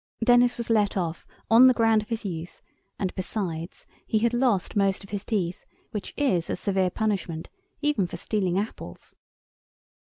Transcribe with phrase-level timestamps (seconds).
[0.23, 2.63] Denis was let off, on the ground of his youth,
[2.97, 7.49] and, besides, he had lost most of his teeth, which is a severe punishment,
[7.83, 9.13] even for stealing apples.